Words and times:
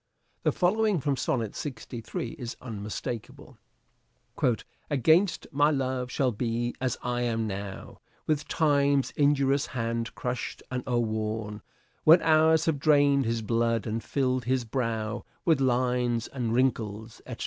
The 0.41 0.51
following, 0.51 0.99
from 0.99 1.15
Sonnet 1.15 1.55
63 1.55 2.29
is 2.39 2.57
unmistakable:—" 2.59 3.59
Against 4.89 5.45
my 5.51 5.69
love 5.69 6.09
shall 6.09 6.31
be, 6.31 6.73
as 6.81 6.97
I 7.03 7.21
am 7.21 7.45
now, 7.45 7.99
With 8.25 8.47
Time's 8.47 9.11
injurious 9.11 9.67
hand 9.77 10.15
crush 10.15 10.57
'd 10.57 10.63
and 10.71 10.81
o'erworn; 10.87 11.61
When 12.03 12.19
hours 12.23 12.65
have 12.65 12.79
drain'd 12.79 13.25
his 13.25 13.43
blood 13.43 13.85
and 13.85 14.03
fill'd 14.03 14.45
his 14.45 14.65
brow 14.65 15.23
With 15.45 15.61
lines 15.61 16.25
and 16.29 16.51
wrinkles, 16.51 17.21
etc." 17.27 17.39